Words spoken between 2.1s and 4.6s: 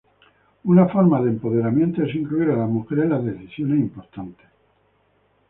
incluir a las mujeres en las decisiones importantes.